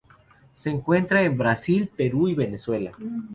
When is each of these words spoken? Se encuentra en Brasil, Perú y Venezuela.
Se 0.55 0.71
encuentra 0.71 1.21
en 1.21 1.37
Brasil, 1.37 1.87
Perú 1.95 2.27
y 2.27 2.33
Venezuela. 2.33 2.91